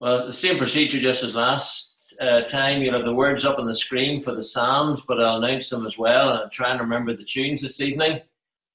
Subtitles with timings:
[0.00, 2.82] Well, the same procedure just as last uh, time.
[2.82, 5.86] You'll have the words up on the screen for the Psalms, but I'll announce them
[5.86, 8.20] as well and I'll try and remember the tunes this evening.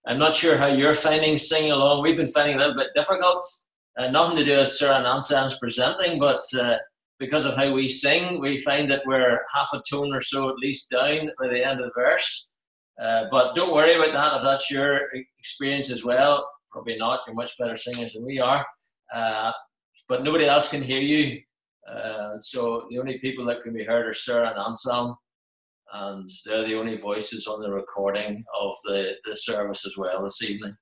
[0.07, 2.02] I'm not sure how you're finding singing along.
[2.02, 3.46] We've been finding it a little bit difficult.
[3.97, 6.77] Uh, nothing to do with Sir Anselm's presenting, but uh,
[7.20, 10.55] because of how we sing, we find that we're half a tone or so at
[10.55, 12.53] least down by the end of the verse.
[12.99, 15.01] Uh, but don't worry about that if that's your
[15.38, 16.47] experience as well.
[16.71, 17.19] Probably not.
[17.27, 18.65] You're much better singers than we are.
[20.12, 21.39] But nobody else can hear you.
[21.90, 25.16] Uh, so the only people that can be heard are Sir and Anselm,
[25.94, 30.44] and they're the only voices on the recording of the, the service as well this
[30.44, 30.76] evening.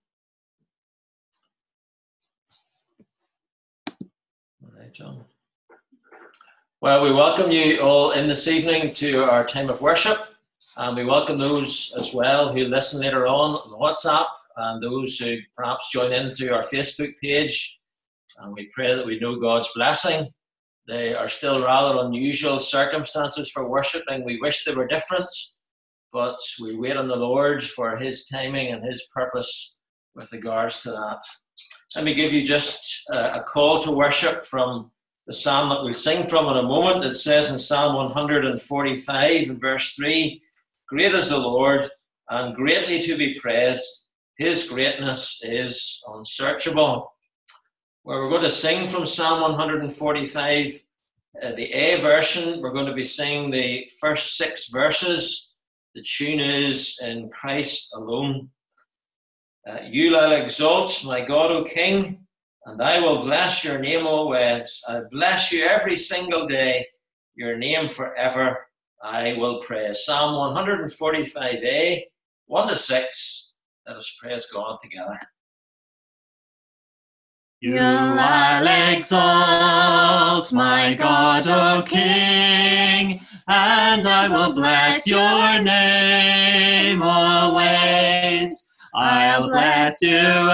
[4.63, 5.23] All right, John.
[6.81, 10.17] Well, we welcome you all in this evening to our time of worship,
[10.75, 14.25] and we welcome those as well who listen later on on WhatsApp,
[14.58, 17.78] and those who perhaps join in through our Facebook page
[18.41, 20.29] and we pray that we know God's blessing.
[20.88, 24.23] They are still rather unusual circumstances for worshipping.
[24.23, 25.30] We wish they were different,
[26.11, 29.80] but we wait on the Lord for His timing and His purpose
[30.16, 31.19] with regards to that.
[31.95, 34.92] Let me give you just a call to worship from
[35.27, 37.05] the psalm that we'll sing from in a moment.
[37.05, 40.42] It says in Psalm 145 and verse 3
[40.88, 41.88] Great is the Lord
[42.30, 44.08] and greatly to be praised.
[44.38, 47.11] His greatness is unsearchable
[48.09, 50.83] where we're going to sing from Psalm 145,
[51.43, 52.59] uh, the A version.
[52.59, 55.55] We're going to be singing the first six verses.
[55.93, 58.49] The tune is in Christ alone.
[59.69, 62.25] Uh, you I'll exalt, my God, O King,
[62.65, 64.83] and I will bless your name always.
[64.89, 66.87] I bless you every single day.
[67.35, 68.57] Your name forever
[69.03, 70.03] I will praise.
[70.03, 72.05] Psalm 145a,
[72.47, 73.53] 1 to 6.
[73.85, 75.19] Let us praise God together.
[77.61, 88.69] You I'll exalt, my God, O King, and I will bless your name always.
[88.95, 90.49] I'll bless you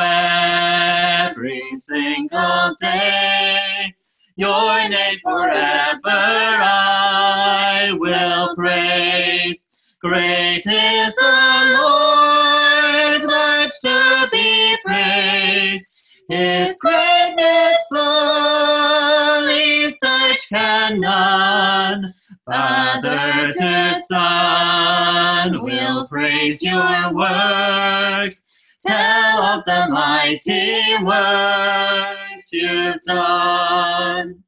[1.28, 3.94] every single day.
[4.36, 9.68] Your name forever I will praise.
[10.02, 15.92] Great is the Lord, much to be praised.
[16.28, 22.14] His greatness fully search can none.
[22.46, 28.44] Father to Son will praise your works.
[28.82, 34.44] Tell of the mighty works you've done.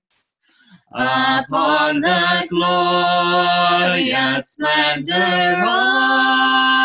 [0.91, 6.76] Upon the glorious splendor of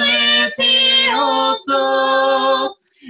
[0.03, 2.54] is he also.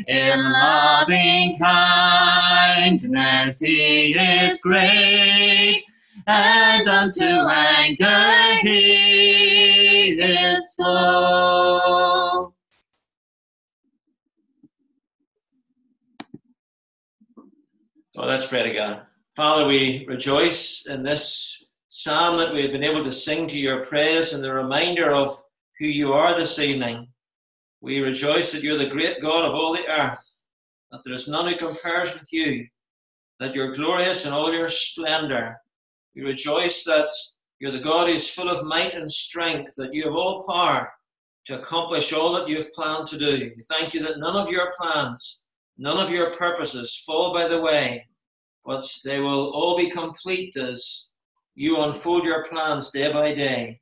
[0.06, 5.82] In loving kindness he is great,
[6.26, 12.52] and unto anger he is slow.
[18.14, 19.06] Well, let's pray together.
[19.34, 23.84] Father, we rejoice in this psalm that we have been able to sing to your
[23.84, 25.42] praise and the reminder of
[25.78, 27.08] who you are this evening.
[27.84, 30.46] We rejoice that you're the great God of all the earth,
[30.90, 32.66] that there is none who compares with you,
[33.40, 35.58] that you're glorious in all your splendor.
[36.16, 37.10] We rejoice that
[37.58, 40.90] you're the God who is full of might and strength, that you have all power
[41.44, 43.52] to accomplish all that you have planned to do.
[43.54, 45.44] We thank you that none of your plans
[45.76, 48.06] none of your purposes fall by the way,
[48.64, 51.10] but they will all be complete as
[51.54, 53.78] you unfold your plans day by day.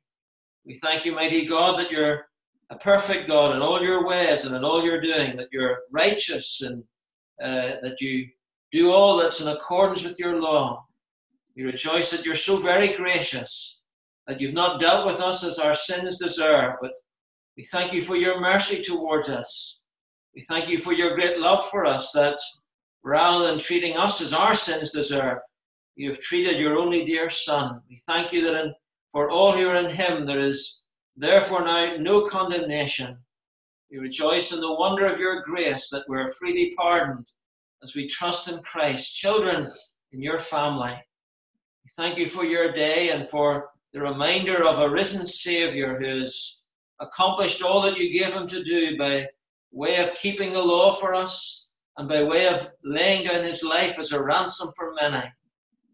[0.65, 2.25] We thank you, mighty God, that you're
[2.69, 6.61] a perfect God in all your ways and in all you're doing, that you're righteous
[6.61, 6.83] and
[7.41, 8.27] uh, that you
[8.71, 10.85] do all that's in accordance with your law.
[11.55, 13.81] We rejoice that you're so very gracious,
[14.27, 16.91] that you've not dealt with us as our sins deserve, but
[17.55, 19.83] we thank you for your mercy towards us.
[20.35, 22.39] We thank you for your great love for us, that
[23.03, 25.37] rather than treating us as our sins deserve,
[25.95, 27.81] you have treated your only dear Son.
[27.87, 28.73] We thank you that in,
[29.11, 30.82] for all who are in him there is
[31.15, 33.17] therefore now no condemnation.
[33.91, 37.31] We rejoice in the wonder of your grace that we're freely pardoned
[37.83, 39.67] as we trust in Christ, children
[40.11, 40.93] in your family.
[41.83, 46.19] We thank you for your day and for the reminder of a risen Saviour who
[46.19, 46.63] has
[46.99, 49.27] accomplished all that you gave him to do by
[49.71, 53.99] way of keeping the law for us and by way of laying down his life
[53.99, 55.31] as a ransom for many.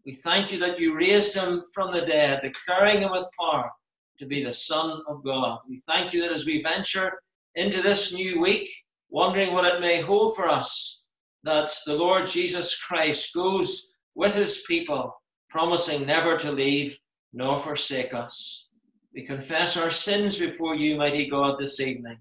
[0.06, 3.70] We thank you that you raised him from the dead, declaring him with power
[4.20, 5.60] to be the Son of God.
[5.68, 7.12] We thank you that as we venture
[7.54, 8.70] into this new week,
[9.08, 11.04] wondering what it may hold for us,
[11.42, 15.14] that the Lord Jesus Christ goes with his people,
[15.48, 16.98] promising never to leave
[17.32, 18.68] nor forsake us.
[19.14, 22.18] We confess our sins before you, mighty God, this evening.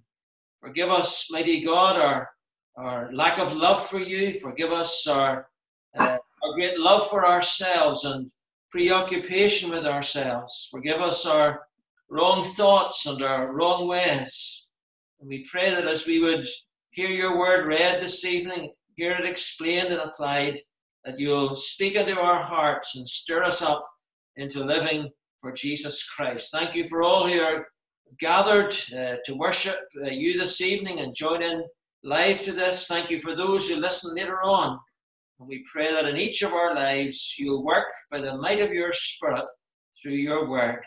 [0.61, 2.29] Forgive us, mighty God, our,
[2.77, 4.39] our lack of love for you.
[4.39, 5.47] Forgive us our,
[5.97, 8.31] uh, our great love for ourselves and
[8.71, 10.69] preoccupation with ourselves.
[10.71, 11.61] Forgive us our
[12.09, 14.67] wrong thoughts and our wrong ways.
[15.19, 16.45] And we pray that as we would
[16.91, 20.57] hear your word read this evening, hear it explained and applied,
[21.05, 23.87] that you'll speak into our hearts and stir us up
[24.35, 25.09] into living
[25.41, 26.51] for Jesus Christ.
[26.51, 27.67] Thank you for all who are
[28.19, 31.63] gathered uh, to worship uh, you this evening and join in
[32.03, 32.87] live to this.
[32.87, 34.79] Thank you for those who listen later on.
[35.39, 38.73] And we pray that in each of our lives you'll work by the might of
[38.73, 39.45] your Spirit
[40.01, 40.81] through your word.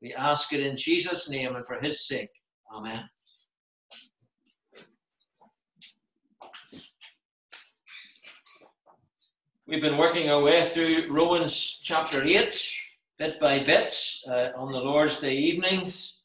[0.00, 2.30] We ask it in Jesus' name and for his sake.
[2.72, 3.08] Amen.
[9.66, 12.74] We've been working our way through Romans chapter 8
[13.18, 13.92] bit by bit
[14.28, 16.22] uh, on the Lord's Day evenings.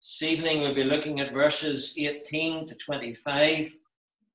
[0.00, 3.76] This evening we'll be looking at verses 18 to 25.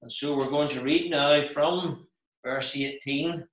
[0.02, 2.08] And so we're going to read now from
[2.44, 3.48] verse 18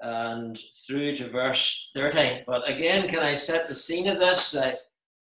[0.00, 2.42] and through to verse 30.
[2.46, 4.56] But again, can I set the scene of this?
[4.56, 4.76] I,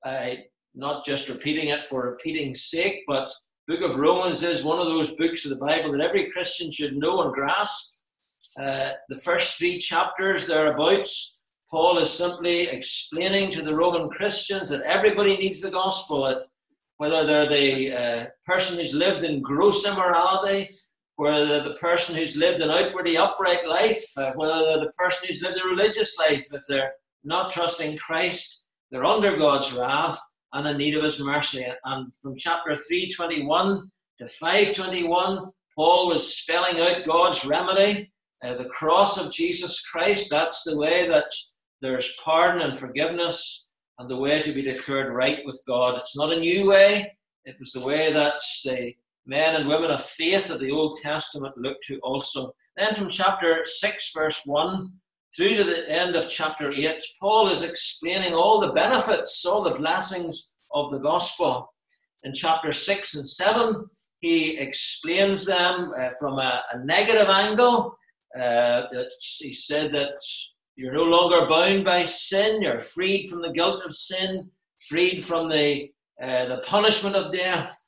[0.04, 0.44] I
[0.74, 3.30] not just repeating it for repeating's sake, but
[3.66, 6.96] Book of Romans is one of those books of the Bible that every Christian should
[6.96, 8.02] know and grasp.
[8.60, 11.36] Uh, the first three chapters thereabouts
[11.70, 16.44] Paul is simply explaining to the Roman Christians that everybody needs the gospel,
[16.98, 20.68] whether they're the uh, person who's lived in gross immorality,
[21.16, 25.26] whether they're the person who's lived an outwardly upright life, uh, whether they're the person
[25.26, 26.92] who's lived a religious life, if they're
[27.24, 30.20] not trusting Christ, they're under God's wrath
[30.52, 31.66] and in need of his mercy.
[31.84, 33.90] And from chapter 321
[34.20, 38.12] to 521, Paul was spelling out God's remedy,
[38.44, 40.28] uh, the cross of Jesus Christ.
[40.30, 41.28] That's the way that
[41.82, 45.98] there's pardon and forgiveness and the way to be declared right with God.
[45.98, 48.94] It's not a new way, it was the way that the
[49.26, 52.52] men and women of faith of the Old Testament looked to also.
[52.76, 54.92] Then from chapter 6, verse 1
[55.36, 59.74] through to the end of chapter 8, Paul is explaining all the benefits, all the
[59.74, 61.72] blessings of the gospel.
[62.22, 63.86] In chapter 6 and 7,
[64.20, 67.96] he explains them uh, from a, a, negative angle.
[68.38, 68.82] Uh,
[69.38, 70.18] he said that
[70.74, 72.62] you're no longer bound by sin.
[72.62, 74.50] You're freed from the guilt of sin,
[74.88, 75.90] freed from the,
[76.22, 77.85] uh, the punishment of death.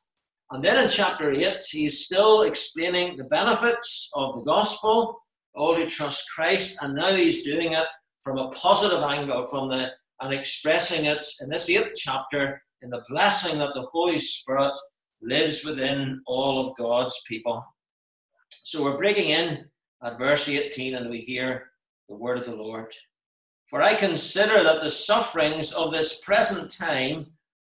[0.50, 5.20] And then in chapter 8, he's still explaining the benefits of the gospel,
[5.54, 7.86] all who trust Christ, and now he's doing it
[8.22, 9.90] from a positive angle, from the
[10.20, 14.76] and expressing it in this eighth chapter in the blessing that the Holy Spirit
[15.22, 17.64] lives within all of God's people.
[18.50, 19.64] So we're breaking in
[20.02, 21.70] at verse 18, and we hear
[22.08, 22.92] the word of the Lord.
[23.68, 27.26] For I consider that the sufferings of this present time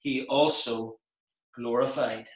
[0.00, 0.98] he also
[1.54, 2.28] glorified.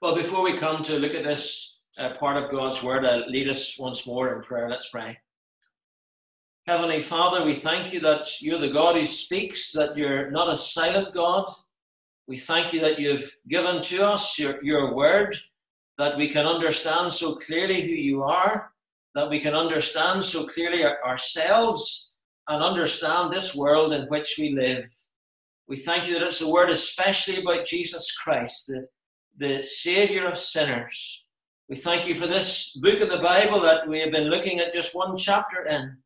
[0.00, 3.48] Well, before we come to look at this uh, part of God's word, I'll lead
[3.48, 4.68] us once more in prayer.
[4.68, 5.18] Let's pray.
[6.66, 10.56] Heavenly Father, we thank you that you're the God who speaks, that you're not a
[10.56, 11.46] silent God.
[12.28, 15.36] We thank you that you've given to us your, your word,
[15.98, 18.70] that we can understand so clearly who you are,
[19.14, 22.18] that we can understand so clearly ourselves
[22.48, 24.86] and understand this world in which we live.
[25.70, 28.88] We thank you that it's a word especially about Jesus Christ, the,
[29.38, 31.28] the Savior of sinners.
[31.68, 34.74] We thank you for this book of the Bible that we have been looking at
[34.74, 35.96] just one chapter in,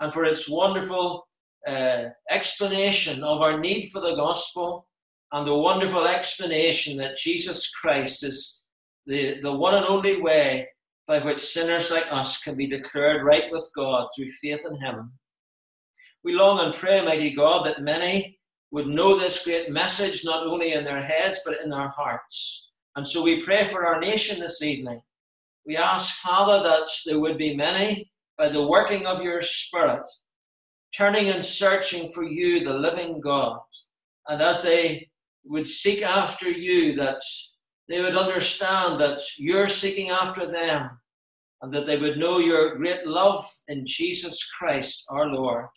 [0.00, 1.26] and for its wonderful
[1.66, 4.86] uh, explanation of our need for the gospel
[5.32, 8.60] and the wonderful explanation that Jesus Christ is
[9.06, 10.68] the, the one and only way
[11.06, 15.12] by which sinners like us can be declared right with God through faith in Him.
[16.22, 18.38] We long and pray, mighty God, that many
[18.74, 22.72] would know this great message not only in their heads but in their hearts.
[22.96, 25.00] And so we pray for our nation this evening.
[25.64, 30.02] We ask, Father, that there would be many, by the working of your Spirit,
[30.96, 33.60] turning and searching for you, the living God.
[34.26, 35.08] And as they
[35.44, 37.22] would seek after you, that
[37.88, 40.90] they would understand that you're seeking after them,
[41.62, 45.68] and that they would know your great love in Jesus Christ our Lord.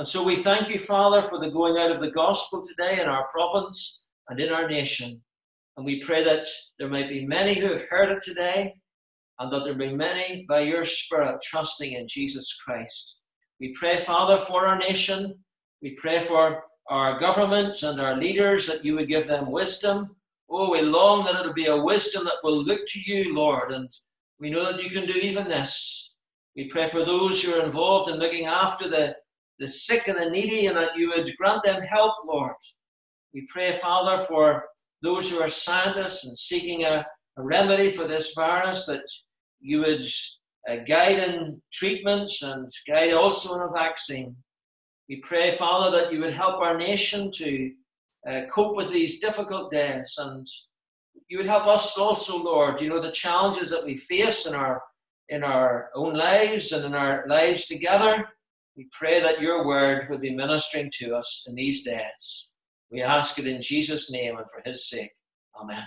[0.00, 3.06] And so we thank you, Father, for the going out of the gospel today in
[3.06, 5.20] our province and in our nation.
[5.76, 6.46] And we pray that
[6.78, 8.76] there might be many who have heard it today,
[9.38, 13.24] and that there be many by your Spirit trusting in Jesus Christ.
[13.60, 15.34] We pray, Father, for our nation.
[15.82, 20.16] We pray for our government and our leaders that you would give them wisdom.
[20.48, 23.90] Oh, we long that it'll be a wisdom that will look to you, Lord, and
[24.38, 26.16] we know that you can do even this.
[26.56, 29.14] We pray for those who are involved in looking after the
[29.60, 32.54] the sick and the needy, and that you would grant them help, Lord.
[33.32, 34.64] We pray, Father, for
[35.02, 37.06] those who are scientists and seeking a,
[37.38, 39.04] a remedy for this virus, that
[39.60, 40.04] you would
[40.68, 44.34] uh, guide in treatments and guide also in a vaccine.
[45.08, 47.70] We pray, Father, that you would help our nation to
[48.28, 50.46] uh, cope with these difficult days and
[51.30, 52.80] you would help us also, Lord.
[52.80, 54.82] You know the challenges that we face in our
[55.28, 58.28] in our own lives and in our lives together.
[58.80, 62.54] We pray that your word will be ministering to us in these days.
[62.90, 65.10] We ask it in Jesus' name and for his sake.
[65.54, 65.84] Amen.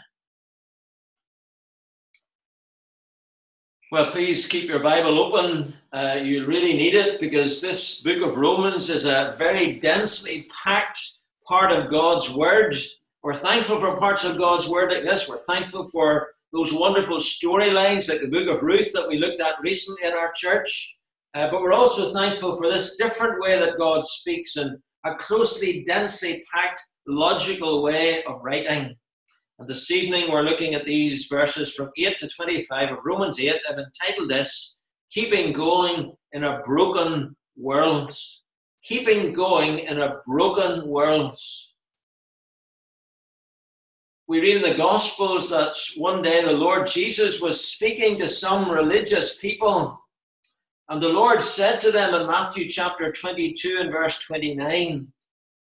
[3.91, 5.73] Well, please keep your Bible open.
[5.91, 11.00] Uh, you really need it because this book of Romans is a very densely packed
[11.47, 12.75] part of God's Word.
[13.23, 15.27] We're thankful for parts of God's Word like this.
[15.27, 19.55] We're thankful for those wonderful storylines like the book of Ruth that we looked at
[19.63, 21.00] recently in our church.
[21.35, 25.83] Uh, but we're also thankful for this different way that God speaks in a closely,
[25.83, 28.95] densely packed, logical way of writing.
[29.57, 33.55] And this evening we're looking at these verses from 8 to 25 of Romans 8.
[33.69, 34.79] I've entitled this,
[35.11, 38.15] Keeping Going in a Broken World.
[38.83, 41.35] Keeping Going in a Broken World.
[44.27, 48.69] We read in the Gospels that one day the Lord Jesus was speaking to some
[48.69, 50.02] religious people
[50.89, 55.07] and the Lord said to them in Matthew chapter 22 and verse 29,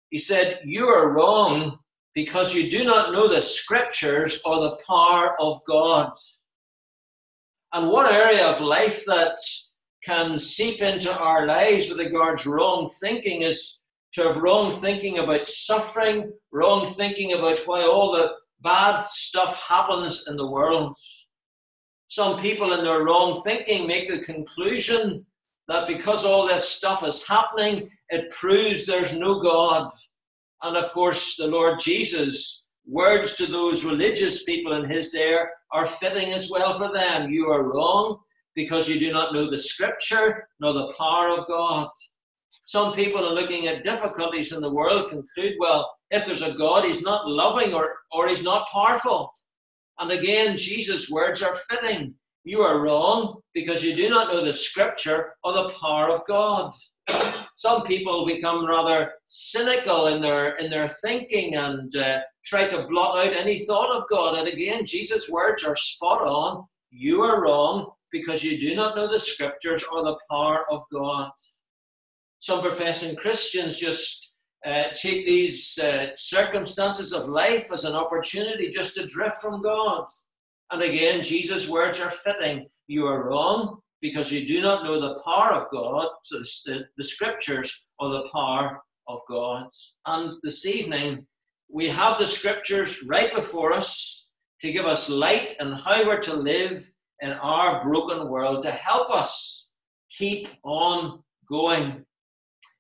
[0.09, 1.79] He said, You are wrong
[2.13, 6.11] because you do not know the scriptures or the power of God.
[7.73, 9.37] And one area of life that
[10.03, 13.79] can seep into our lives with regards wrong thinking is
[14.13, 20.27] to have wrong thinking about suffering, wrong thinking about why all the bad stuff happens
[20.27, 20.95] in the world.
[22.11, 25.25] Some people in their wrong thinking make the conclusion
[25.69, 29.89] that because all this stuff is happening, it proves there's no God.
[30.61, 35.39] And of course, the Lord Jesus' words to those religious people in his day
[35.71, 37.31] are fitting as well for them.
[37.31, 38.19] You are wrong
[38.55, 41.87] because you do not know the scripture nor the power of God.
[42.63, 46.83] Some people are looking at difficulties in the world conclude, well, if there's a God,
[46.83, 49.31] he's not loving or, or he's not powerful.
[50.01, 52.15] And again, Jesus' words are fitting.
[52.43, 56.73] You are wrong because you do not know the scripture or the power of God.
[57.53, 63.19] Some people become rather cynical in their in their thinking and uh, try to blot
[63.19, 64.39] out any thought of God.
[64.39, 66.65] And again, Jesus' words are spot on.
[66.89, 71.29] You are wrong because you do not know the scriptures or the power of God.
[72.39, 74.20] Some professing Christians just
[74.65, 80.05] uh, take these uh, circumstances of life as an opportunity just to drift from God.
[80.71, 82.67] And again, Jesus' words are fitting.
[82.87, 87.03] You are wrong because you do not know the power of God, so the, the
[87.03, 89.67] scriptures or the power of God.
[90.05, 91.25] And this evening,
[91.69, 94.29] we have the scriptures right before us
[94.61, 96.89] to give us light and how we're to live
[97.21, 99.71] in our broken world to help us
[100.09, 102.05] keep on going.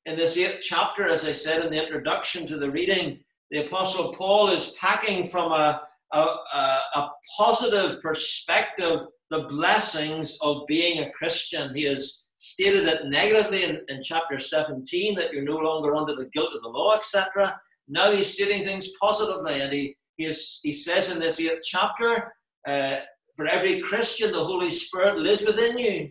[0.05, 3.19] In this eighth chapter, as I said in the introduction to the reading,
[3.51, 5.81] the Apostle Paul is packing from a,
[6.11, 11.75] a, a, a positive perspective the blessings of being a Christian.
[11.75, 16.29] He has stated it negatively in, in chapter 17 that you're no longer under the
[16.33, 17.59] guilt of the law, etc.
[17.87, 22.33] Now he's stating things positively, and he, he, is, he says in this eighth chapter,
[22.67, 22.97] uh,
[23.35, 26.09] for every Christian, the Holy Spirit lives within you.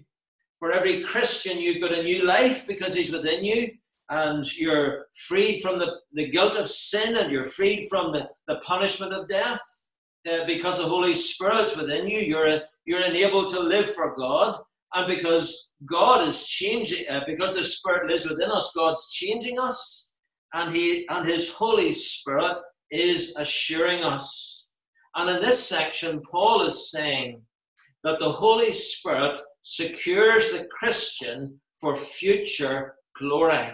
[0.61, 3.71] For every Christian, you've got a new life because He's within you,
[4.11, 8.57] and you're freed from the, the guilt of sin and you're freed from the, the
[8.57, 9.63] punishment of death.
[10.31, 14.61] Uh, because the Holy Spirit's within you, you're, you're enabled to live for God.
[14.95, 20.13] And because God is changing, uh, because the Spirit lives within us, God's changing us.
[20.53, 22.59] And, he, and His Holy Spirit
[22.91, 24.71] is assuring us.
[25.15, 27.41] And in this section, Paul is saying
[28.03, 33.71] that the Holy Spirit secures the Christian for future glory.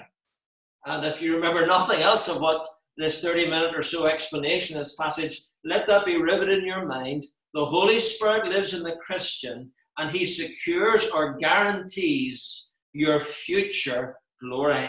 [0.86, 4.94] And if you remember nothing else of what this 30 minute or so explanation this
[4.94, 7.24] passage, let that be riveted in your mind.
[7.54, 14.88] The Holy Spirit lives in the Christian and he secures or guarantees your future glory.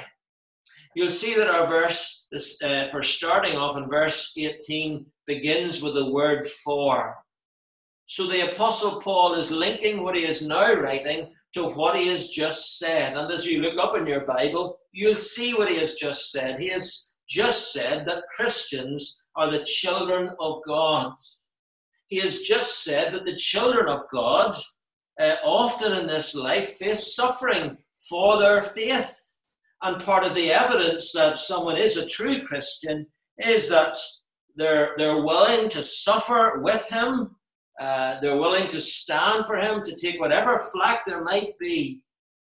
[0.95, 5.95] You'll see that our verse, this, uh, for starting off in verse 18, begins with
[5.95, 7.15] the word for.
[8.05, 12.29] So the Apostle Paul is linking what he is now writing to what he has
[12.29, 13.17] just said.
[13.17, 16.59] And as you look up in your Bible, you'll see what he has just said.
[16.59, 21.13] He has just said that Christians are the children of God.
[22.09, 24.55] He has just said that the children of God
[25.19, 29.39] uh, often in this life face suffering for their faith.
[29.81, 33.07] And part of the evidence that someone is a true Christian
[33.39, 33.97] is that
[34.55, 37.35] they're, they're willing to suffer with him.
[37.79, 42.01] Uh, they're willing to stand for him, to take whatever flack there might be.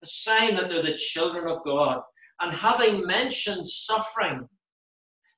[0.02, 2.02] A sign that they're the children of God.
[2.42, 4.48] And having mentioned suffering,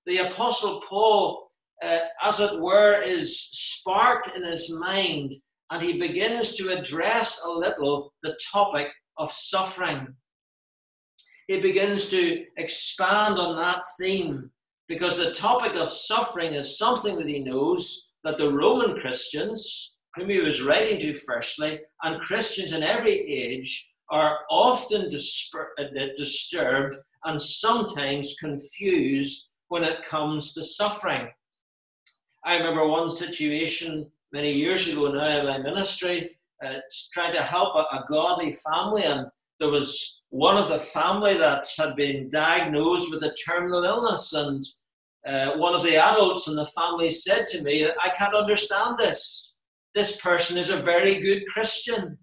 [0.05, 1.47] the Apostle Paul,
[1.83, 5.33] uh, as it were, is sparked in his mind
[5.71, 10.15] and he begins to address a little the topic of suffering.
[11.47, 14.51] He begins to expand on that theme
[14.87, 20.29] because the topic of suffering is something that he knows that the Roman Christians, whom
[20.29, 25.83] he was writing to firstly, and Christians in every age, are often uh,
[26.17, 31.29] disturbed and sometimes confused when it comes to suffering.
[32.43, 36.75] I remember one situation many years ago now in my ministry, uh,
[37.13, 39.27] trying to help a, a godly family, and
[39.59, 44.61] there was one of the family that had been diagnosed with a terminal illness, and
[45.25, 49.59] uh, one of the adults in the family said to me, I can't understand this.
[49.93, 52.17] This person is a very good Christian.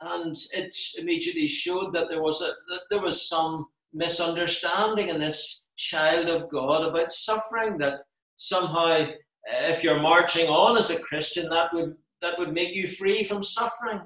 [0.00, 5.66] And it immediately showed that there was, a, that there was some misunderstanding in this
[5.76, 8.02] child of God about suffering, that
[8.36, 9.06] somehow
[9.44, 13.42] if you're marching on as a Christian, that would, that would make you free from
[13.42, 14.02] suffering.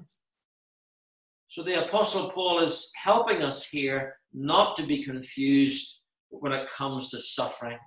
[1.49, 6.02] So the Apostle Paul is helping us here not to be confused
[6.33, 7.79] when it comes to suffering.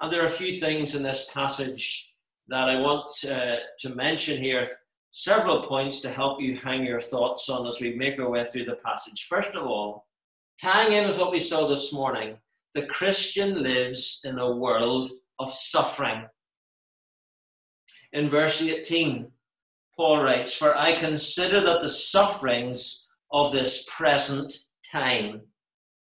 [0.00, 2.14] And there are a few things in this passage
[2.48, 4.66] that I want uh, to mention here
[5.10, 8.64] several points to help you hang your thoughts on as we make our way through
[8.64, 9.26] the passage.
[9.28, 10.06] First of all,
[10.60, 12.36] tying in with what we saw this morning,
[12.74, 16.26] the Christian lives in a world of suffering.
[18.12, 19.30] In verse 18,
[19.96, 24.52] Paul writes, For I consider that the sufferings of this present
[24.90, 25.42] time.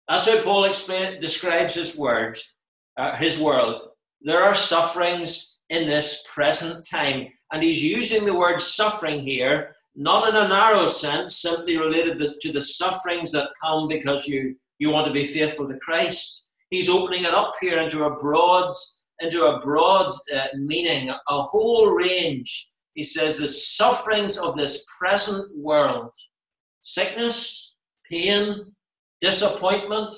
[0.09, 2.57] That's how Paul explain, describes his words,
[2.99, 3.83] uh, his world.
[4.21, 7.29] There are sufferings in this present time.
[7.53, 12.53] And he's using the word suffering here, not in a narrow sense, simply related to
[12.53, 16.51] the sufferings that come because you, you want to be faithful to Christ.
[16.71, 18.73] He's opening it up here into a broad,
[19.21, 22.71] into a broad uh, meaning, a whole range.
[22.95, 26.11] He says the sufferings of this present world,
[26.83, 27.77] sickness,
[28.11, 28.73] pain,
[29.23, 30.13] disappointment,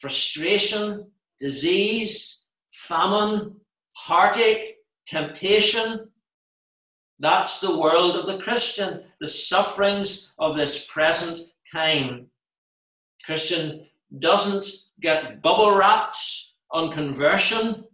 [0.00, 3.54] frustration, disease, famine,
[3.92, 6.08] heartache, temptation,
[7.18, 11.38] that's the world of the Christian, the sufferings of this present
[11.72, 12.26] time.
[13.24, 13.82] Christian
[14.18, 14.66] doesn't
[15.00, 16.18] get bubble wrapped
[16.70, 17.84] on conversion.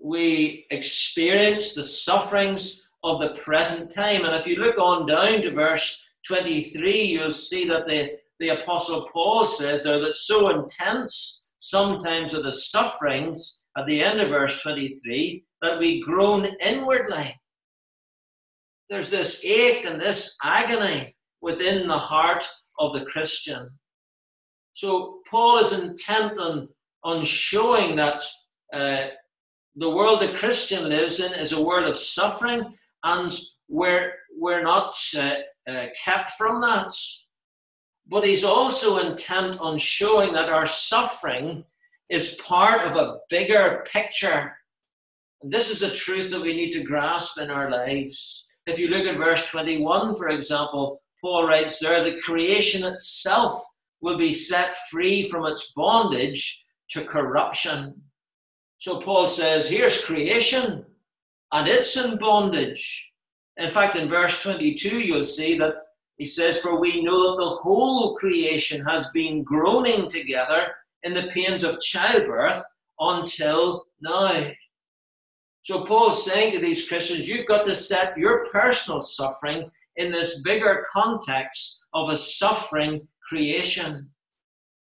[0.00, 4.24] We experience the sufferings of the present time.
[4.24, 9.08] And if you look on down to verse 23, you'll see that the, the Apostle
[9.12, 14.60] Paul says there that so intense sometimes are the sufferings at the end of verse
[14.62, 17.34] 23 that we groan inwardly
[18.90, 22.44] there's this ache and this agony within the heart
[22.78, 23.70] of the Christian.
[24.74, 26.68] So Paul is intent on,
[27.02, 28.20] on showing that
[28.72, 29.08] uh,
[29.76, 32.62] the world the Christian lives in is a world of suffering,
[33.02, 33.32] and
[33.68, 35.34] we're, we're not uh,
[35.68, 36.92] uh, kept from that.
[38.06, 41.64] But he's also intent on showing that our suffering
[42.10, 44.56] is part of a bigger picture.
[45.42, 48.48] And this is a truth that we need to grasp in our lives.
[48.66, 53.62] If you look at verse 21, for example, Paul writes there, the creation itself
[54.00, 58.02] will be set free from its bondage to corruption.
[58.76, 60.84] So Paul says, here's creation,
[61.52, 63.12] and it's in bondage.
[63.56, 65.74] In fact, in verse 22, you'll see that
[66.16, 70.68] he says, For we know that the whole creation has been groaning together
[71.02, 72.62] in the pains of childbirth
[72.98, 74.50] until now.
[75.62, 80.42] So Paul's saying to these Christians, you've got to set your personal suffering in this
[80.42, 84.10] bigger context of a suffering creation.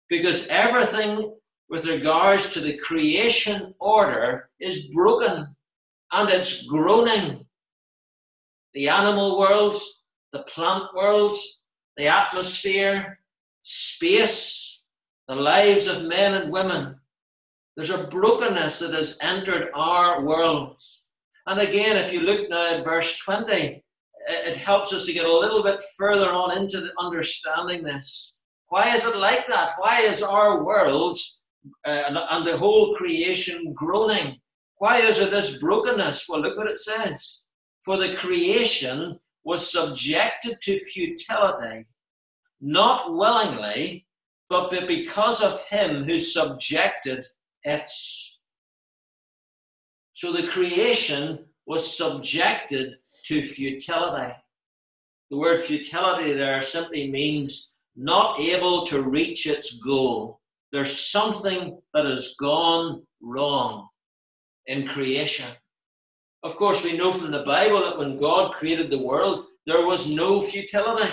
[0.08, 1.32] Because everything
[1.70, 5.54] with regards to the creation order is broken
[6.12, 7.46] and it's groaning.
[8.74, 10.03] The animal worlds,
[10.34, 11.64] the plant worlds,
[11.96, 13.18] the atmosphere,
[13.62, 14.82] space,
[15.28, 16.96] the lives of men and women
[17.76, 21.10] there's a brokenness that has entered our worlds.
[21.46, 23.82] And again, if you look now at verse 20,
[24.28, 28.40] it helps us to get a little bit further on into understanding this.
[28.68, 29.72] Why is it like that?
[29.78, 31.18] Why is our world
[31.86, 34.38] uh, and, the whole creation groaning?
[34.78, 36.26] Why is there this brokenness?
[36.28, 37.46] Well, look what it says.
[37.84, 41.86] For the creation was subjected to futility,
[42.60, 44.06] not willingly,
[44.48, 47.24] but because of him who subjected
[47.62, 47.90] it.
[50.12, 52.94] so the creation was subjected
[53.26, 54.34] to futility.
[55.30, 60.40] The word futility there simply means not able to reach its goal.
[60.72, 63.88] There's something that has gone wrong
[64.66, 65.46] in creation.
[66.44, 70.06] Of course, we know from the Bible that when God created the world, there was
[70.06, 71.10] no futility.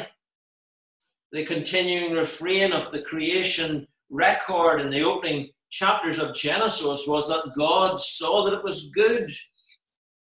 [1.31, 7.53] The continuing refrain of the creation record in the opening chapters of Genesis was that
[7.57, 9.31] God saw that it was good.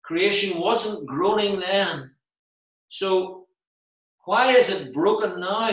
[0.04, 2.12] Creation wasn't groaning then.
[2.88, 3.48] So,
[4.26, 5.72] why is it broken now?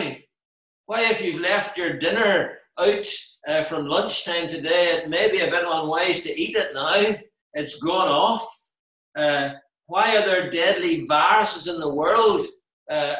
[0.87, 3.05] Why, if you've left your dinner out
[3.47, 7.17] uh, from lunchtime today, it may be a bit unwise to eat it now.
[7.53, 8.60] It's gone off.
[9.15, 9.51] Uh,
[9.87, 12.41] why are there deadly viruses in the world?
[12.89, 13.15] Uh,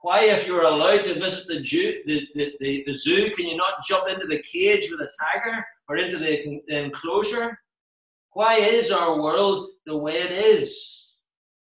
[0.00, 1.58] why, if you're allowed to visit the,
[2.06, 5.64] the, the, the, zoo, can you not jump into the cage with a tiger?
[5.88, 7.58] or into the enclosure?
[8.32, 11.16] Why is our world the way it is?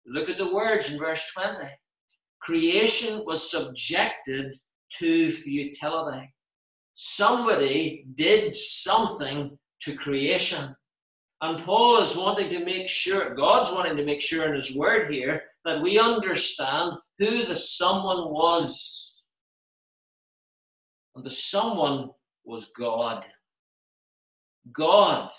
[0.06, 1.70] Look at the words in verse 20.
[2.42, 4.56] Creation was subjected
[5.00, 6.34] to futility.
[6.94, 10.76] Somebody did something to creation.
[11.46, 15.14] And Paul is wanting to make sure, God's wanting to make sure in his word
[15.14, 19.26] here, that we understand who the someone was.
[21.16, 22.10] And the someone
[22.46, 23.26] was God.
[24.72, 25.30] God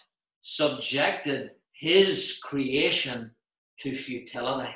[0.42, 3.32] subjected his creation
[3.80, 4.70] to futility.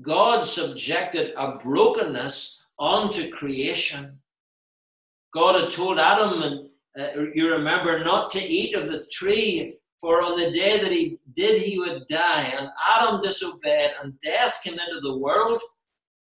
[0.00, 4.18] God subjected a brokenness onto creation.
[5.32, 10.20] God had told Adam, and uh, you remember, not to eat of the tree, for
[10.20, 12.52] on the day that he did, he would die.
[12.58, 15.60] And Adam disobeyed, and death came into the world.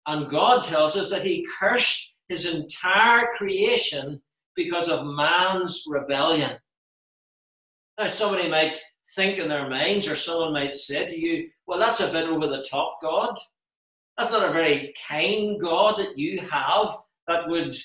[0.07, 4.23] And God tells us that he cursed his entire creation
[4.57, 6.53] because of man's rebellion.
[7.99, 8.79] Now, somebody might
[9.15, 12.47] think in their minds, or someone might say to you, Well, that's a bit over
[12.47, 13.37] the top, God.
[14.17, 17.77] That's not a very kind God that you have that would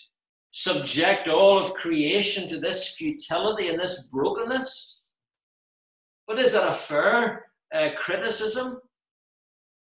[0.52, 4.93] subject all of creation to this futility and this brokenness.
[6.28, 8.80] But is that a fair uh, criticism?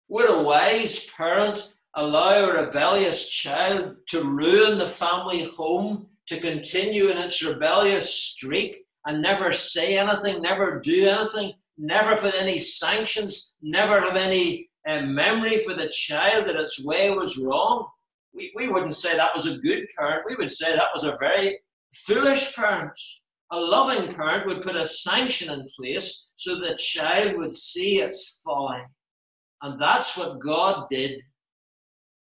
[0.09, 7.09] Would a wise parent allow a rebellious child to ruin the family home, to continue
[7.09, 13.53] in its rebellious streak, and never say anything, never do anything, never put any sanctions,
[13.61, 17.87] never have any uh, memory for the child that its way was wrong.
[18.33, 20.25] We, we wouldn't say that was a good parent.
[20.27, 21.59] We would say that was a very
[21.93, 22.97] foolish parent.
[23.51, 28.41] A loving parent would put a sanction in place so the child would see its
[28.43, 28.81] folly.
[29.61, 31.21] And that's what God did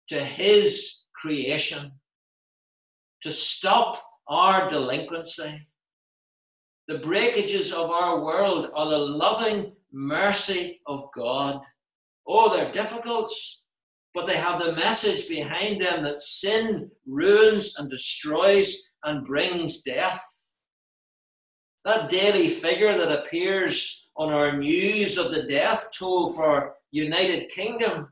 [0.10, 1.92] to his creation
[3.24, 5.68] to stop our delinquency,
[6.88, 11.62] the breakages of our world are the loving mercy of God.
[12.28, 13.34] Oh, they're difficult,
[14.14, 20.22] but they have the message behind them that sin ruins and destroys and brings death.
[21.88, 28.12] That daily figure that appears on our news of the death toll for United Kingdom,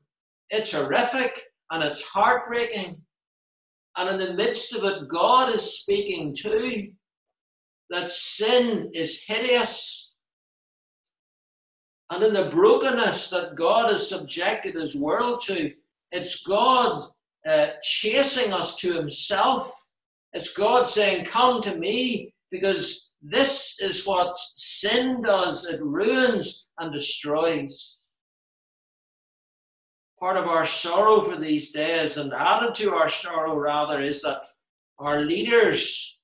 [0.50, 3.02] it's horrific and it's heartbreaking.
[3.98, 6.94] And in the midst of it, God is speaking too
[7.90, 10.16] that sin is hideous.
[12.10, 15.74] And in the brokenness that God has subjected his world to,
[16.14, 17.10] it's God
[17.46, 19.70] uh, chasing us to himself.
[20.32, 26.94] It's God saying, Come to me, because this is what sin does it ruins and
[26.94, 28.12] destroys.
[30.20, 34.46] Part of our sorrow for these days, and added to our sorrow rather, is that
[35.00, 36.20] our leaders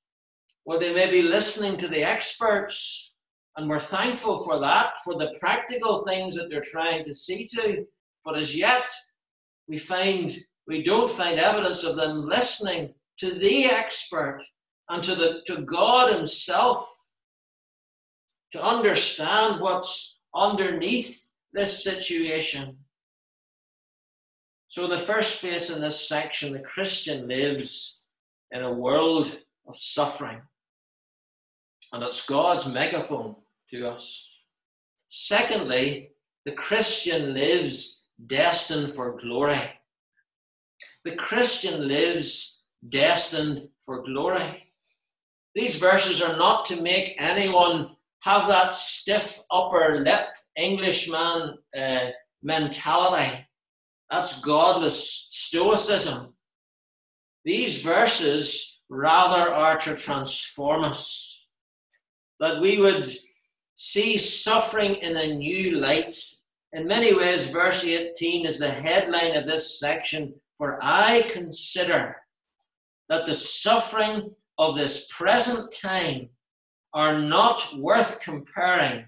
[0.65, 3.15] or they may be listening to the experts.
[3.57, 7.85] And we're thankful for that, for the practical things that they're trying to see to.
[8.23, 8.87] But as yet,
[9.67, 10.35] we find
[10.67, 14.41] we don't find evidence of them listening to the expert
[14.89, 16.87] and to the to God Himself
[18.53, 22.77] to understand what's underneath this situation.
[24.67, 28.01] So, in the first place in this section, the Christian lives
[28.51, 30.41] in a world of suffering.
[31.91, 33.35] And it's God's megaphone
[33.69, 34.43] to us.
[35.09, 36.11] Secondly,
[36.45, 39.59] the Christian lives destined for glory.
[41.03, 44.67] The Christian lives destined for glory.
[45.53, 52.07] These verses are not to make anyone have that stiff upper lip Englishman uh,
[52.43, 53.47] mentality.
[54.09, 56.33] That's godless stoicism.
[57.45, 61.47] These verses rather are to transform us
[62.39, 63.15] that we would
[63.75, 66.13] see suffering in a new light.
[66.73, 70.33] In many ways, verse 18 is the headline of this section.
[70.57, 72.17] For I consider
[73.09, 76.29] that the suffering of this present time
[76.93, 79.05] are not worth comparing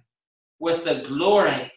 [0.60, 1.72] with the glory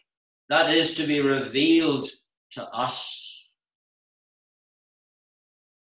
[0.49, 2.07] that is to be revealed
[2.53, 3.51] to us.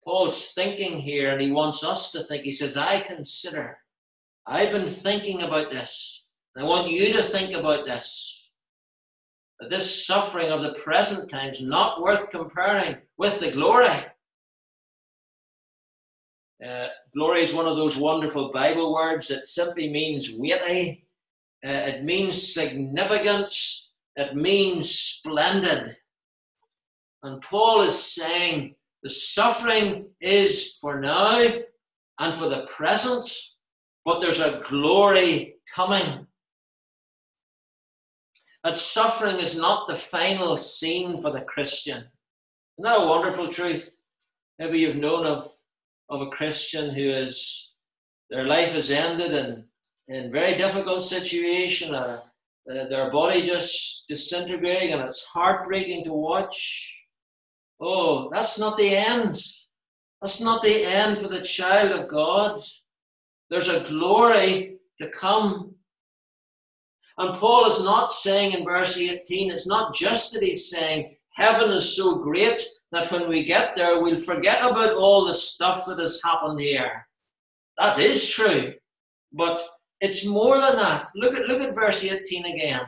[0.04, 2.44] Paul's thinking here, and he wants us to think.
[2.44, 3.78] He says, I consider
[4.50, 6.30] I've been thinking about this.
[6.56, 8.50] I want you to think about this.
[9.60, 13.90] That this suffering of the present time is not worth comparing with the glory.
[16.64, 21.06] Uh, glory is one of those wonderful Bible words that simply means weighty,
[21.64, 25.96] uh, it means significance, it means splendid.
[27.22, 31.46] And Paul is saying the suffering is for now
[32.18, 33.28] and for the present
[34.08, 36.26] but there's a glory coming.
[38.64, 41.98] That suffering is not the final scene for the Christian.
[41.98, 44.00] Isn't that a wonderful truth?
[44.58, 45.46] Maybe you've known of,
[46.08, 47.74] of a Christian who is,
[48.30, 49.64] their life has ended in,
[50.08, 52.20] in very difficult situation, uh,
[52.70, 57.06] uh, their body just disintegrating, and it's heartbreaking to watch.
[57.80, 59.40] Oh, that's not the end.
[60.20, 62.60] That's not the end for the child of God.
[63.50, 65.74] There's a glory to come.
[67.16, 71.70] And Paul is not saying in verse 18, it's not just that he's saying heaven
[71.70, 76.00] is so great that when we get there, we'll forget about all the stuff that
[76.00, 77.06] has happened here.
[77.78, 78.74] That is true.
[79.32, 79.62] But
[80.00, 81.08] it's more than that.
[81.14, 82.80] Look at, look at verse 18 again.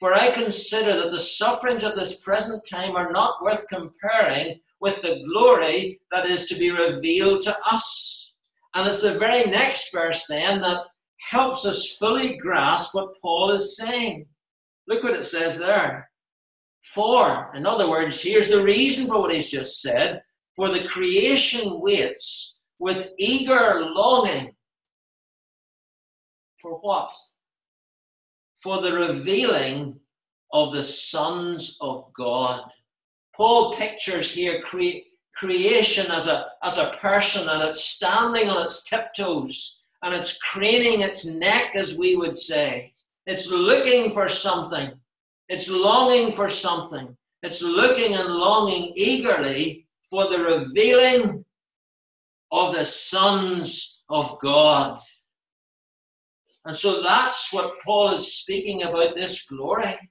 [0.00, 5.02] For I consider that the sufferings of this present time are not worth comparing with
[5.02, 8.34] the glory that is to be revealed to us.
[8.74, 10.84] And it's the very next verse then that
[11.20, 14.26] helps us fully grasp what Paul is saying.
[14.88, 16.10] Look what it says there.
[16.84, 20.22] For, in other words, here's the reason for what he's just said.
[20.54, 24.54] For the creation waits with eager longing.
[26.60, 27.12] For what?
[28.62, 29.98] For the revealing
[30.52, 32.62] of the sons of God.
[33.34, 38.84] Paul pictures here cre- creation as a, as a person and it's standing on its
[38.84, 42.92] tiptoes and it's craning its neck, as we would say.
[43.26, 44.92] It's looking for something.
[45.48, 47.16] It's longing for something.
[47.42, 51.44] It's looking and longing eagerly for the revealing
[52.50, 55.00] of the sons of God.
[56.64, 60.10] And so that's what Paul is speaking about this glory.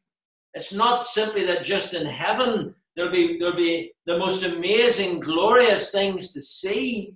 [0.53, 5.91] It's not simply that just in heaven there'll be, there'll be the most amazing, glorious
[5.91, 7.15] things to see.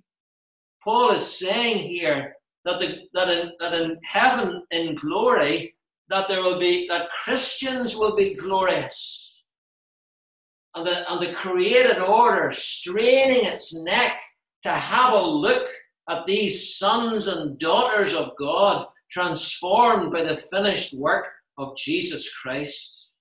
[0.82, 5.76] Paul is saying here that, the, that, in, that in heaven, in glory,
[6.10, 9.44] that there will be that Christians will be glorious.
[10.74, 14.12] And the, and the created order straining its neck
[14.62, 15.66] to have a look
[16.08, 23.14] at these sons and daughters of God transformed by the finished work of Jesus Christ.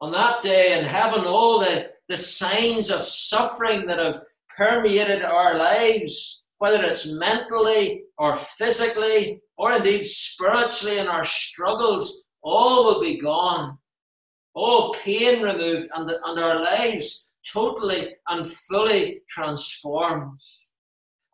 [0.00, 4.22] On that day in heaven, all the, the signs of suffering that have
[4.56, 12.84] permeated our lives, whether it's mentally or physically or indeed spiritually in our struggles, all
[12.84, 13.76] will be gone.
[14.54, 20.38] All pain removed and, the, and our lives totally and fully transformed.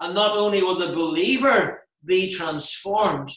[0.01, 3.31] And not only will the believer be transformed,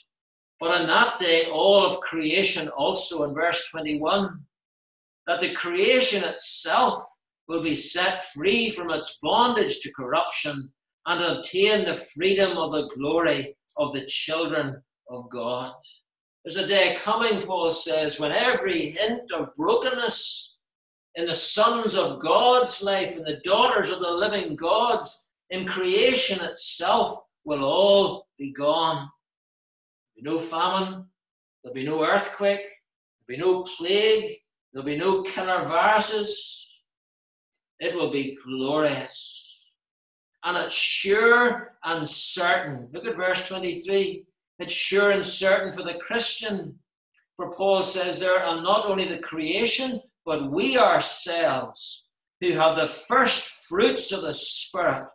[0.60, 4.40] but on that day, all of creation also, in verse 21,
[5.28, 7.04] that the creation itself
[7.48, 10.72] will be set free from its bondage to corruption
[11.08, 15.74] and obtain the freedom of the glory of the children of God.
[16.44, 20.60] There's a day coming, Paul says, when every hint of brokenness
[21.16, 25.06] in the sons of God's life and the daughters of the living God
[25.50, 29.10] in creation itself will all be gone.
[30.22, 31.06] There'll be no famine,
[31.64, 32.66] there'll be no earthquake,
[33.28, 34.36] there'll be no plague,
[34.74, 36.84] there'll be no killer viruses.
[37.80, 39.37] It will be glorious
[40.44, 42.90] and it's sure and certain.
[42.94, 44.24] Look at verse 23.
[44.60, 46.80] It's sure and certain for the Christian.
[47.36, 52.10] For Paul says there, and not only the creation, but we ourselves,
[52.42, 55.08] who have the first fruits of the Spirit,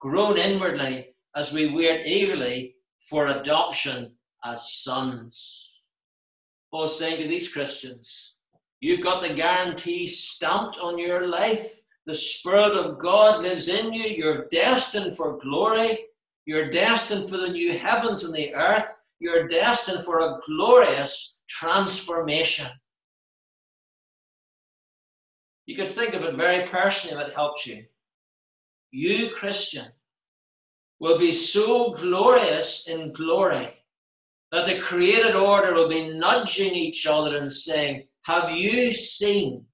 [0.00, 2.74] groan inwardly as we wait eagerly
[3.08, 5.86] for adoption as sons.
[6.70, 8.36] Paul's saying to these Christians,
[8.80, 11.77] you've got the guarantee stamped on your life
[12.08, 14.04] the Spirit of God lives in you.
[14.04, 16.06] You're destined for glory.
[16.46, 19.02] You're destined for the new heavens and the earth.
[19.20, 22.66] You're destined for a glorious transformation.
[25.66, 27.84] You could think of it very personally if it helps you.
[28.90, 29.88] You, Christian,
[31.00, 33.68] will be so glorious in glory
[34.50, 39.66] that the created order will be nudging each other and saying, Have you seen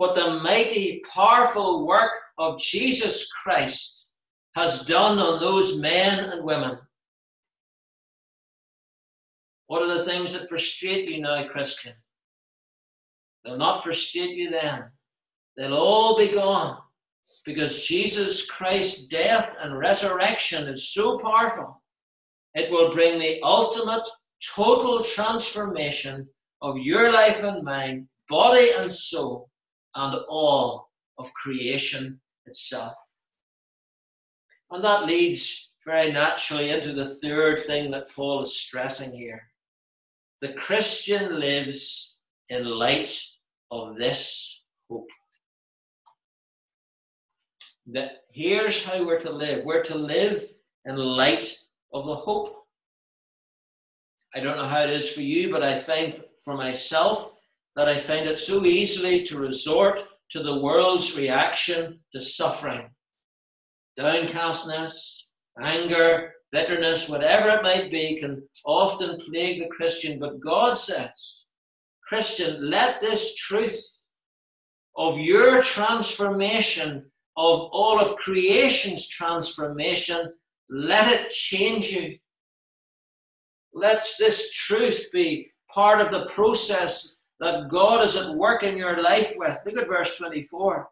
[0.00, 4.12] what the mighty, powerful work of Jesus Christ
[4.54, 6.78] has done on those men and women.
[9.66, 11.92] What are the things that frustrate you now, Christian?
[13.44, 14.84] They'll not frustrate you then.
[15.58, 16.78] They'll all be gone
[17.44, 21.82] because Jesus Christ's death and resurrection is so powerful.
[22.54, 24.08] It will bring the ultimate,
[24.56, 26.26] total transformation
[26.62, 29.49] of your life and mine, body and soul,
[29.94, 32.94] and all of creation itself.
[34.70, 39.42] And that leads very naturally into the third thing that Paul is stressing here.
[40.40, 42.18] The Christian lives
[42.48, 43.14] in light
[43.70, 45.08] of this hope.
[47.86, 49.64] That here's how we're to live.
[49.64, 50.44] We're to live
[50.84, 51.56] in light
[51.92, 52.64] of the hope.
[54.34, 57.32] I don't know how it is for you, but I find for myself
[57.80, 62.90] that I find it so easily to resort to the world's reaction to suffering.
[63.96, 70.18] Downcastness, anger, bitterness, whatever it might be, can often plague the Christian.
[70.18, 71.46] But God says,
[72.06, 73.82] Christian, let this truth
[74.94, 80.34] of your transformation, of all of creation's transformation,
[80.68, 82.18] let it change you.
[83.72, 89.02] Let this truth be part of the process that God is at work in your
[89.02, 89.58] life with.
[89.64, 90.88] Look at verse 24.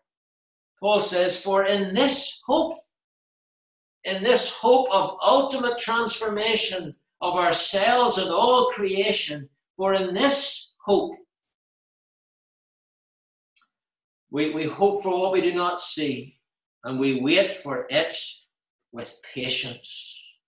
[0.80, 2.78] Paul says, For in this hope,
[4.04, 11.16] in this hope of ultimate transformation of ourselves and all creation, for in this hope,
[14.30, 16.38] we, we hope for what we do not see,
[16.84, 18.14] and we wait for it
[18.92, 20.38] with patience.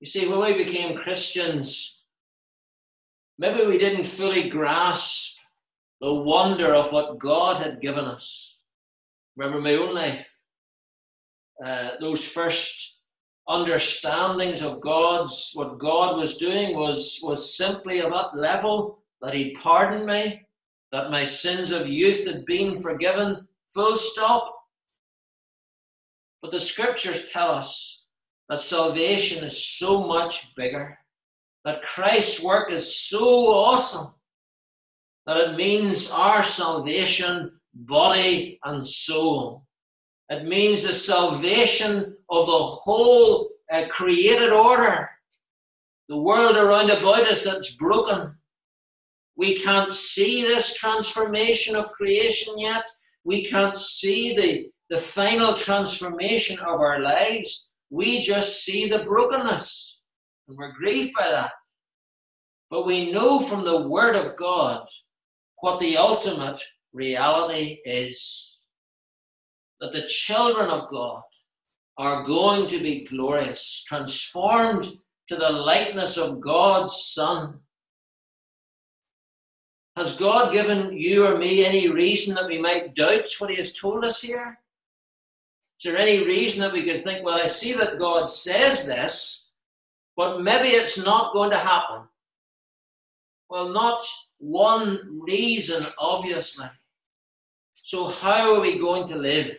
[0.00, 1.93] You see, when we became Christians,
[3.38, 5.38] maybe we didn't fully grasp
[6.00, 8.62] the wonder of what God had given us.
[9.36, 10.38] Remember my own life?
[11.64, 12.98] Uh, those first
[13.48, 19.54] understandings of God's, what God was doing was, was simply of that level that He
[19.54, 20.46] pardoned me,
[20.92, 24.54] that my sins of youth had been forgiven, full stop.
[26.42, 28.06] But the scriptures tell us
[28.48, 30.98] that salvation is so much bigger,
[31.64, 34.14] that Christ's work is so awesome,
[35.26, 39.66] that it means our salvation, body and soul.
[40.28, 45.10] It means the salvation of the whole uh, created order.
[46.08, 48.36] The world around about us that's broken.
[49.36, 52.86] We can't see this transformation of creation yet.
[53.24, 57.74] We can't see the, the final transformation of our lives.
[57.90, 59.93] We just see the brokenness.
[60.48, 61.52] And we're grieved by that.
[62.70, 64.86] But we know from the Word of God
[65.60, 66.60] what the ultimate
[66.92, 68.66] reality is
[69.80, 71.22] that the children of God
[71.96, 74.84] are going to be glorious, transformed
[75.28, 77.60] to the likeness of God's Son.
[79.96, 83.78] Has God given you or me any reason that we might doubt what He has
[83.78, 84.58] told us here?
[85.80, 89.43] Is there any reason that we could think, well, I see that God says this,
[90.16, 92.02] but maybe it's not going to happen?
[93.48, 94.02] Well, not
[94.38, 96.66] one reason, obviously.
[97.82, 99.56] So, how are we going to live?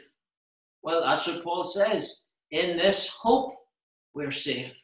[0.82, 2.28] Well, that's what Paul says.
[2.52, 3.54] In this hope,
[4.14, 4.78] we're saved.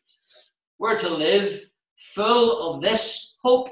[0.78, 1.66] We're to live
[1.98, 3.70] full of this hope.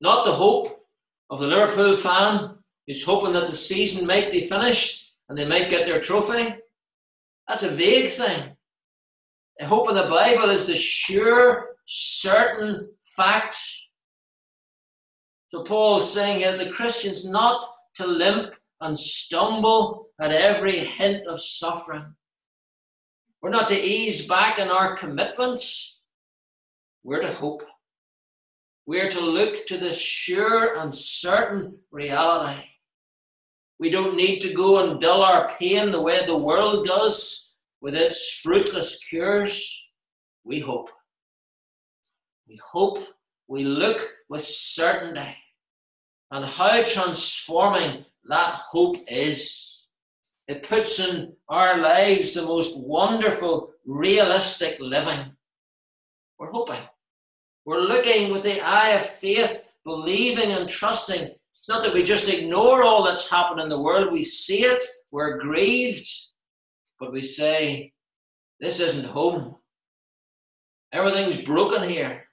[0.00, 0.86] Not the hope
[1.30, 5.70] of the Liverpool fan who's hoping that the season might be finished and they might
[5.70, 6.56] get their trophy.
[7.48, 8.56] That's a vague thing.
[9.62, 13.56] The hope of the Bible is the sure, certain fact.
[15.50, 21.28] So Paul is saying here the Christian's not to limp and stumble at every hint
[21.28, 22.06] of suffering.
[23.40, 26.02] We're not to ease back in our commitments.
[27.04, 27.62] We're to hope.
[28.84, 32.64] We're to look to the sure and certain reality.
[33.78, 37.51] We don't need to go and dull our pain the way the world does
[37.82, 39.90] with its fruitless cures.
[40.44, 40.88] We hope.
[42.48, 43.04] We hope.
[43.48, 45.36] We look with certainty.
[46.30, 49.88] And how transforming that hope is.
[50.46, 55.36] It puts in our lives the most wonderful, realistic living.
[56.38, 56.80] We're hoping.
[57.64, 61.22] We're looking with the eye of faith, believing and trusting.
[61.22, 64.12] It's not that we just ignore all that's happened in the world.
[64.12, 66.08] We see it, we're grieved,
[67.02, 67.92] but we say,
[68.60, 69.56] This isn't home.
[70.92, 72.28] Everything's broken here.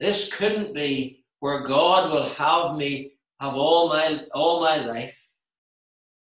[0.00, 5.30] This couldn't be where God will have me have all my all my life.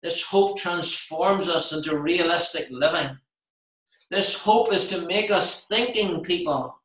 [0.02, 3.18] This hope transforms us into realistic living.
[4.10, 6.80] This hope is to make us thinking people.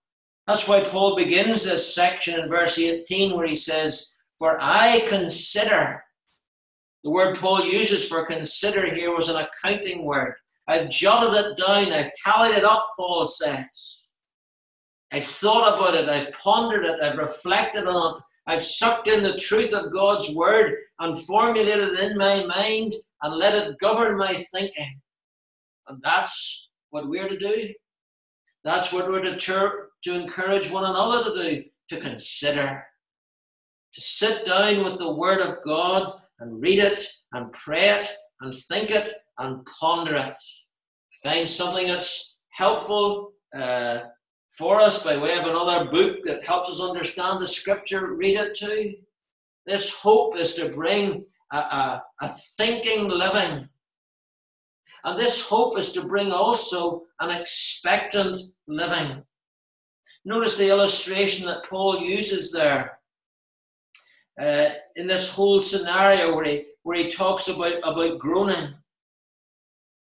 [0.49, 6.03] That's why Paul begins this section in verse 18 where he says, For I consider.
[7.05, 10.35] The word Paul uses for consider here was an accounting word.
[10.69, 14.11] I've jotted it down, I've tallied it up, Paul says.
[15.11, 19.39] I've thought about it, I've pondered it, I've reflected on it, I've sucked in the
[19.39, 22.93] truth of God's word and formulated it in my mind
[23.23, 25.01] and let it govern my thinking.
[25.89, 27.73] And that's what we're to do.
[28.65, 32.85] That's what we're to, ter- to encourage one another to do, to consider.
[33.95, 37.03] To sit down with the Word of God and read it
[37.33, 38.07] and pray it
[38.41, 40.37] and think it and ponder it.
[41.23, 44.01] Find something that's helpful, uh,
[44.51, 48.57] for us by way of another book that helps us understand the scripture, read it
[48.57, 48.95] too.
[49.67, 53.69] This hope is to bring a, a, a thinking living.
[55.05, 58.37] And this hope is to bring also an expectant
[58.67, 59.23] living.
[60.25, 62.99] Notice the illustration that Paul uses there.
[64.41, 68.75] uh, in this whole scenario where he, where he talks about, about groaning.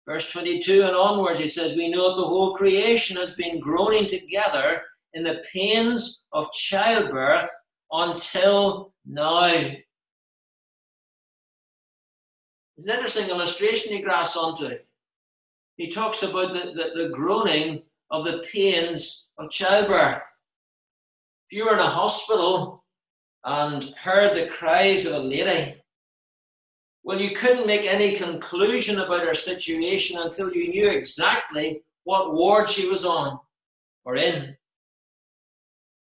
[0.09, 4.07] Verse 22 and onwards, he says, We know that the whole creation has been groaning
[4.07, 4.81] together
[5.13, 7.51] in the pains of childbirth
[7.93, 9.45] until now.
[9.45, 9.77] It's
[12.79, 14.79] an interesting illustration he grasps onto.
[15.77, 20.23] He talks about the, the, the groaning of the pains of childbirth.
[21.51, 22.83] If you were in a hospital
[23.45, 25.78] and heard the cries of a lady,
[27.09, 32.69] well, you couldn't make any conclusion about her situation until you knew exactly what ward
[32.69, 33.41] she was on
[34.05, 34.55] or in.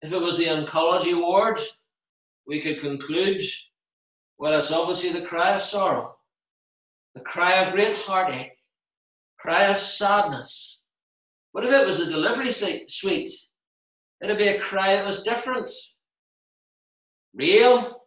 [0.04, 1.58] If it was the oncology ward,
[2.46, 3.42] we could conclude,
[4.38, 6.18] well, it's obviously the cry of sorrow,
[7.16, 8.58] the cry of great heartache,
[9.40, 10.84] cry of sadness.
[11.52, 13.34] But if it was a delivery suite,
[14.22, 15.72] it'd be a cry that was different,
[17.34, 18.04] real,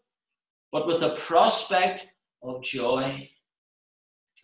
[0.70, 2.07] but with a prospect
[2.45, 3.30] of joy.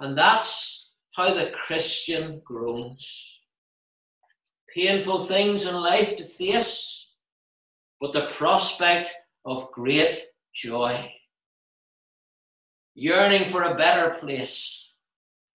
[0.00, 3.46] And that's how the Christian groans.
[4.74, 7.14] Painful things in life to face,
[8.00, 9.10] but the prospect
[9.44, 10.24] of great
[10.54, 11.12] joy.
[12.94, 14.94] Yearning for a better place,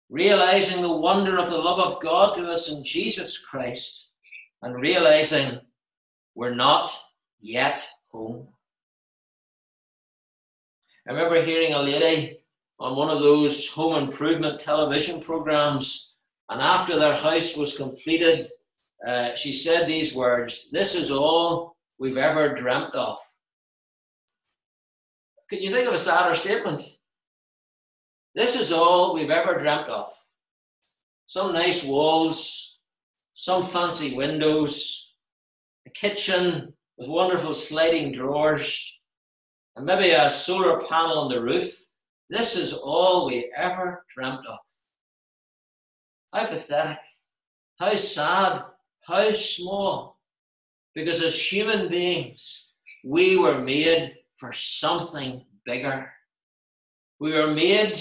[0.09, 4.13] realizing the wonder of the love of God to us in Jesus Christ,
[4.61, 5.59] and realizing
[6.35, 6.91] we're not
[7.39, 8.53] yet home.
[11.08, 12.39] I remember hearing a lady
[12.80, 16.16] on one of those home improvement television programs,
[16.49, 18.49] and after their house was completed,
[19.06, 23.18] uh, she said these words This is all we've ever dreamt of.
[25.49, 26.84] Can you think of a sadder statement?
[28.34, 30.14] This is all we've ever dreamt of.
[31.28, 32.80] Some nice walls,
[33.34, 35.16] some fancy windows,
[35.86, 39.01] a kitchen with wonderful sliding drawers,
[39.76, 41.86] and maybe a solar panel on the roof.
[42.30, 44.59] This is all we ever dreamt of.
[46.34, 46.99] How pathetic,
[47.80, 48.63] how sad,
[49.01, 50.19] how small.
[50.95, 56.11] Because as human beings, we were made for something bigger.
[57.19, 57.99] We were made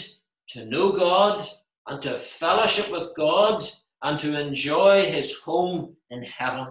[0.51, 1.47] to know God
[1.87, 3.65] and to fellowship with God
[4.03, 6.69] and to enjoy his home in heaven.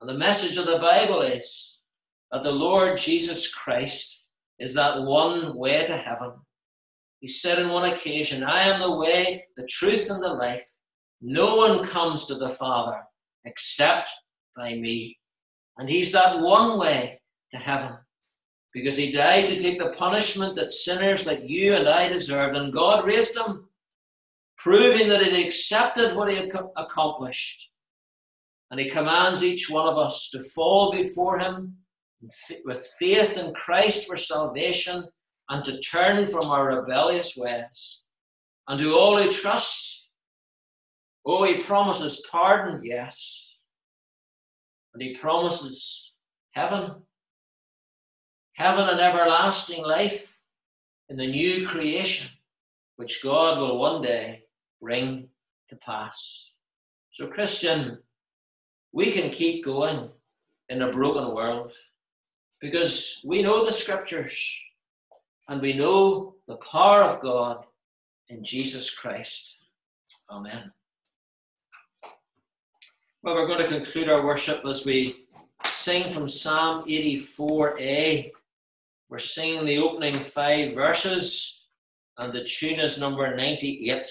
[0.00, 1.75] And the message of the Bible is
[2.32, 4.26] that the Lord Jesus Christ
[4.58, 6.32] is that one way to heaven.
[7.20, 10.66] He said on one occasion, I am the way, the truth, and the life.
[11.20, 13.00] No one comes to the Father
[13.44, 14.10] except
[14.56, 15.18] by me.
[15.78, 17.20] And He's that one way
[17.52, 17.96] to heaven
[18.72, 22.56] because He died to take the punishment that sinners like you and I deserved.
[22.56, 23.68] And God raised Him,
[24.58, 27.72] proving that He accepted what He had accomplished.
[28.70, 31.76] And He commands each one of us to fall before Him
[32.64, 35.04] with faith in Christ for salvation
[35.48, 38.06] and to turn from our rebellious ways.
[38.68, 40.08] And to all who trust,
[41.24, 43.60] oh, he promises pardon, yes.
[44.92, 46.16] And he promises
[46.52, 47.02] heaven,
[48.54, 50.40] heaven and everlasting life
[51.08, 52.28] in the new creation,
[52.96, 54.44] which God will one day
[54.80, 55.28] bring
[55.68, 56.58] to pass.
[57.12, 57.98] So, Christian,
[58.92, 60.10] we can keep going
[60.68, 61.72] in a broken world
[62.60, 64.62] because we know the scriptures
[65.48, 67.64] and we know the power of God
[68.28, 69.58] in Jesus Christ.
[70.30, 70.72] Amen.
[73.22, 75.26] Well, we're going to conclude our worship as we
[75.64, 78.30] sing from Psalm 84a.
[79.08, 81.66] We're singing the opening five verses,
[82.18, 84.06] and the tune is number 98.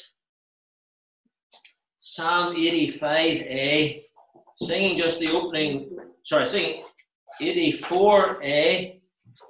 [2.00, 4.04] Psalm 85a,
[4.58, 6.84] singing just the opening, sorry, singing
[7.42, 9.02] 84a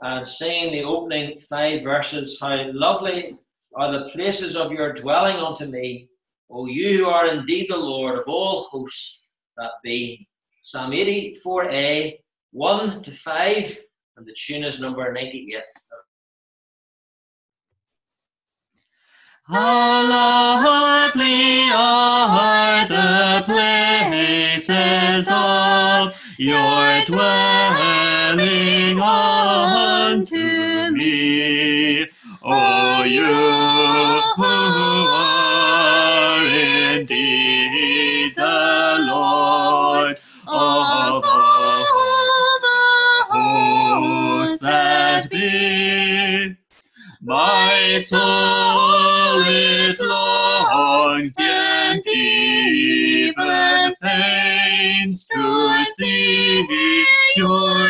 [0.02, 3.34] and saying the opening five verses, How lovely
[3.76, 6.10] are the places of your dwelling unto me,
[6.50, 10.28] O you who are indeed the Lord of all hosts that be.
[10.64, 12.18] Psalm 84a,
[12.52, 13.80] 1 to 5,
[14.18, 15.62] and the tune is number 98.
[19.48, 32.08] How lovely are the places of your dwelling unto me, O
[32.44, 33.24] oh, you
[34.36, 34.44] who
[35.14, 46.56] are indeed the Lord of all the hosts that be.
[47.22, 55.45] My soul it longs, and even faints to
[57.36, 57.85] see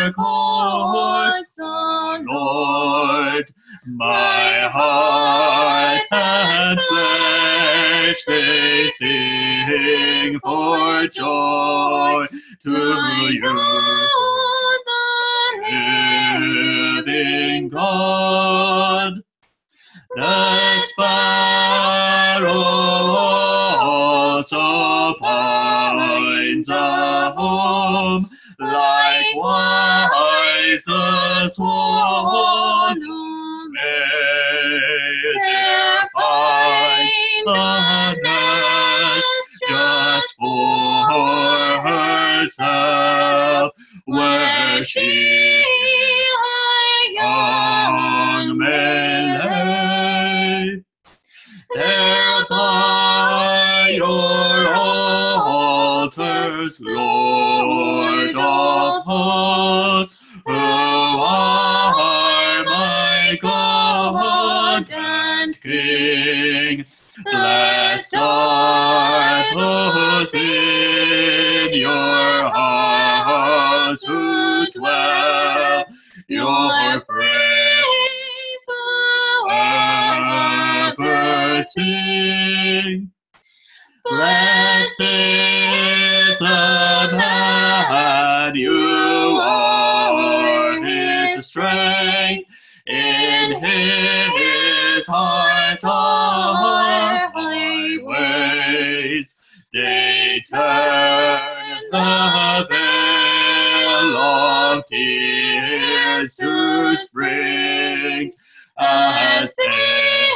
[84.08, 92.48] Blessed is the man, you are his strength.
[92.86, 99.38] In his heart are highways.
[99.74, 108.38] They turn the vale of tears to springs
[108.78, 110.32] as they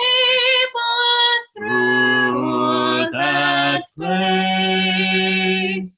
[4.00, 5.90] place.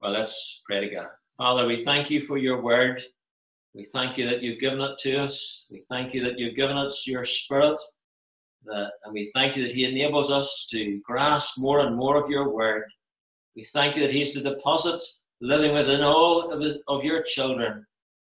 [0.00, 1.10] Well, let's pray together.
[1.36, 3.02] Father, we thank you for your word.
[3.74, 5.66] We thank you that you've given it to us.
[5.70, 7.80] We thank you that you've given us your spirit.
[8.64, 12.30] That, and we thank you that he enables us to grasp more and more of
[12.30, 12.84] your word.
[13.56, 15.02] We thank you that he's the deposit
[15.40, 17.86] living within all of, of your children,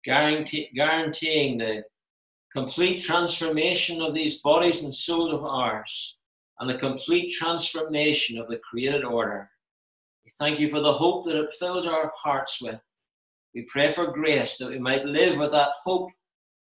[0.05, 1.83] guarantee, guaranteeing the
[2.53, 6.19] complete transformation of these bodies and souls of ours,
[6.61, 9.51] and the complete transformation of the created order.
[10.25, 12.81] We thank you for the hope that it fills our hearts with.
[13.55, 16.11] We pray for grace that we might live with that hope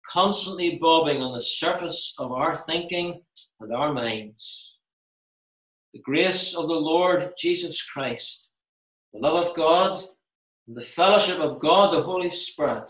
[0.10, 3.22] constantly bobbing on the surface of our thinking
[3.60, 4.80] and our minds.
[5.94, 8.52] The grace of the Lord Jesus Christ,
[9.14, 9.98] the love of God,
[10.68, 12.88] and the fellowship of God the Holy Spirit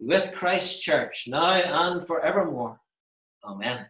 [0.00, 2.80] with Christ's church now and forevermore.
[3.44, 3.86] Amen.